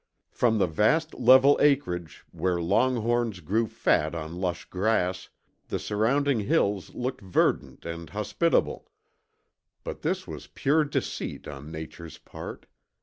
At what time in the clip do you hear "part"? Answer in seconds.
12.17-12.65